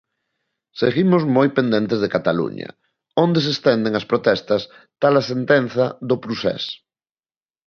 Seguimos 0.81 1.23
moi 1.35 1.47
pendentes 1.57 1.99
de 2.03 2.11
Cataluña, 2.15 2.69
onde 3.23 3.39
se 3.45 3.51
estenden 3.55 3.93
as 3.99 4.07
protestas 4.11 4.61
trala 5.01 5.21
sentenza 5.31 5.85
do 6.09 6.15
Procés. 6.23 6.63